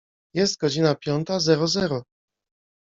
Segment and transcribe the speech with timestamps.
[0.35, 2.03] Jest godzina piąta zero zero.